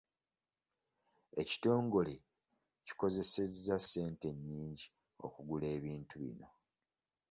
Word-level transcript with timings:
Ekitongole 1.41 2.15
kikozeseza 2.85 3.75
ssente 3.83 4.27
nnyingi 4.37 4.85
okugula 5.25 5.67
ebintu 5.77 6.13
bino. 6.23 6.47